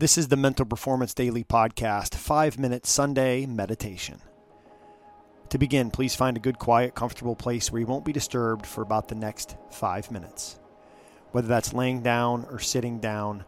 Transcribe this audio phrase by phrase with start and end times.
[0.00, 4.18] This is the Mental Performance Daily Podcast, five minute Sunday meditation.
[5.50, 8.80] To begin, please find a good, quiet, comfortable place where you won't be disturbed for
[8.80, 10.58] about the next five minutes.
[11.32, 13.44] Whether that's laying down or sitting down,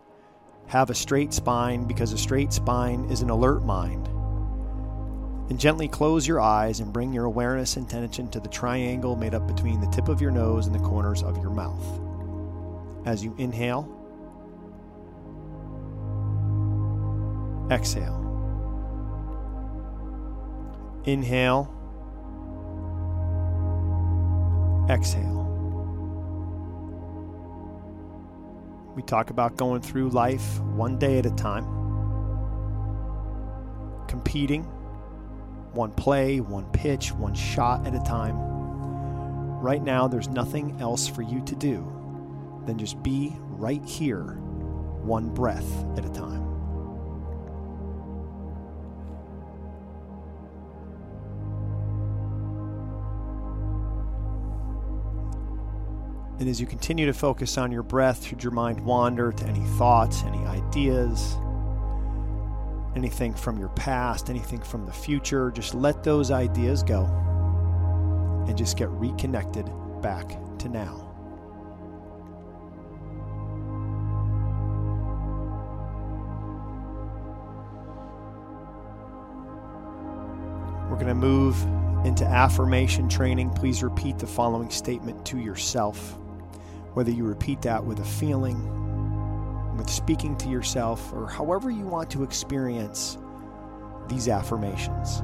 [0.67, 4.09] have a straight spine because a straight spine is an alert mind.
[5.48, 9.32] And gently close your eyes and bring your awareness and attention to the triangle made
[9.34, 11.98] up between the tip of your nose and the corners of your mouth.
[13.07, 14.02] As you inhale,
[17.71, 18.19] exhale.
[21.05, 21.73] Inhale,
[24.89, 25.41] exhale.
[28.95, 31.65] We talk about going through life one day at a time,
[34.06, 34.65] competing
[35.73, 38.37] one play, one pitch, one shot at a time.
[39.61, 41.91] Right now, there's nothing else for you to do
[42.67, 44.37] than just be right here,
[45.03, 46.52] one breath at a time.
[56.43, 59.65] And as you continue to focus on your breath, should your mind wander to any
[59.79, 61.37] thoughts, any ideas,
[62.97, 67.05] anything from your past, anything from the future, just let those ideas go
[68.48, 69.70] and just get reconnected
[70.03, 71.09] back to now.
[80.91, 81.57] We're going to move
[82.05, 83.51] into affirmation training.
[83.51, 86.19] Please repeat the following statement to yourself.
[86.95, 92.11] Whether you repeat that with a feeling, with speaking to yourself, or however you want
[92.11, 93.19] to experience
[94.09, 95.23] these affirmations.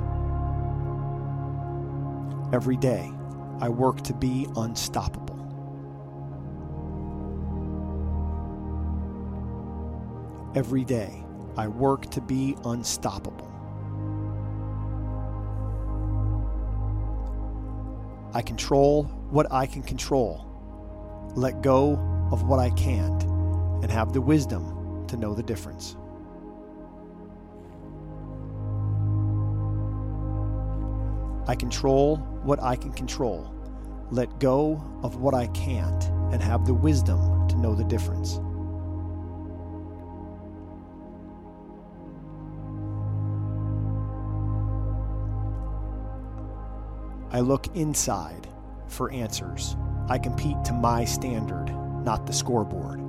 [2.53, 3.13] Every day,
[3.61, 5.37] I work to be unstoppable.
[10.55, 11.23] Every day,
[11.59, 13.45] I work to be unstoppable.
[18.33, 20.48] I control what I can control,
[21.39, 21.93] let go
[22.33, 23.23] of what I can't
[23.83, 25.97] and have the wisdom to know the difference.
[31.47, 33.55] I control what I can control,
[34.11, 38.41] let go of what I can't, and have the wisdom to know the difference.
[47.31, 48.49] I look inside
[48.89, 49.77] for answers.
[50.11, 51.67] I compete to my standard,
[52.03, 53.01] not the scoreboard.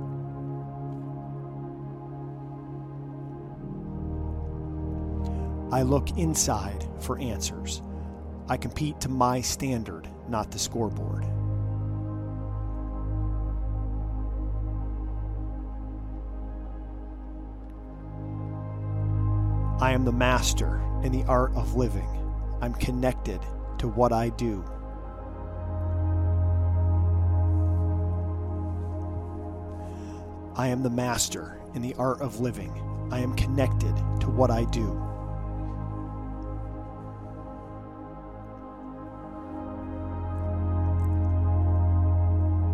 [5.72, 7.80] I look inside for answers.
[8.48, 11.24] I compete to my standard, not the scoreboard.
[19.80, 22.08] I am the master in the art of living.
[22.60, 23.40] I'm connected
[23.78, 24.62] to what I do.
[30.56, 32.72] I am the master in the art of living.
[33.12, 35.06] I am connected to what I do.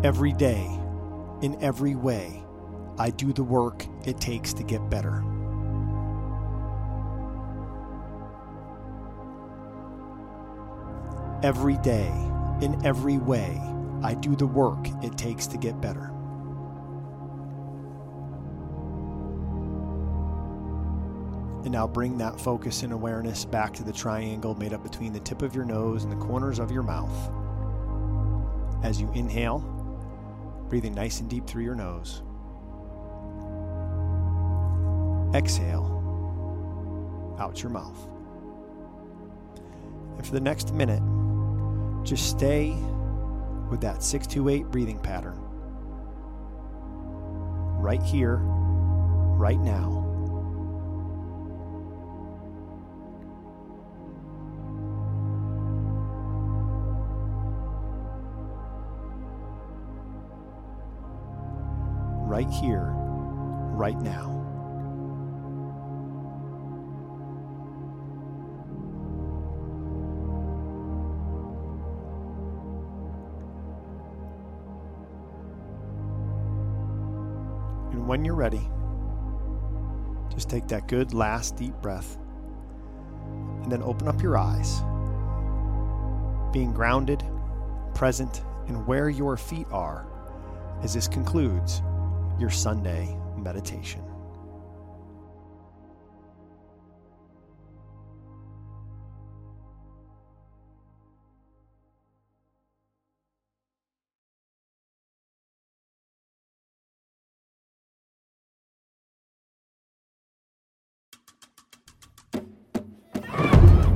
[0.03, 0.65] Every day,
[1.41, 2.43] in every way,
[2.99, 5.23] I do the work it takes to get better.
[11.43, 12.11] Every day,
[12.61, 13.61] in every way,
[14.03, 16.11] I do the work it takes to get better.
[21.67, 25.19] And now bring that focus and awareness back to the triangle made up between the
[25.19, 27.11] tip of your nose and the corners of your mouth.
[28.85, 29.59] As you inhale,
[30.69, 32.21] breathing nice and deep through your nose.
[35.35, 38.07] Exhale out your mouth.
[40.15, 41.03] And for the next minute,
[42.05, 42.77] just stay
[43.69, 45.37] with that 628 breathing pattern.
[47.77, 50.06] Right here, right now.
[62.37, 62.93] Right here,
[63.73, 64.29] right now.
[77.91, 78.61] And when you're ready,
[80.31, 82.19] just take that good last deep breath
[83.63, 84.81] and then open up your eyes,
[86.53, 87.23] being grounded,
[87.95, 90.05] present, and where your feet are
[90.83, 91.81] as this concludes
[92.39, 94.03] your Sunday meditation.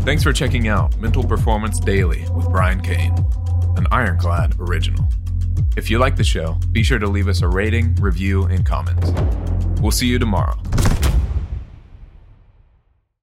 [0.01, 3.13] Thanks for checking out Mental Performance Daily with Brian Cain,
[3.77, 5.07] an Ironclad original.
[5.77, 9.11] If you like the show, be sure to leave us a rating, review, and comments.
[9.81, 10.57] We'll see you tomorrow.